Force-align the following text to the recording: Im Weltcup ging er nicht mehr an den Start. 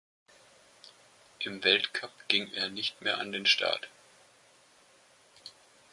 Im 1.41 1.63
Weltcup 1.63 2.09
ging 2.27 2.51
er 2.53 2.69
nicht 2.69 3.03
mehr 3.03 3.19
an 3.19 3.31
den 3.31 3.45
Start. 3.45 3.87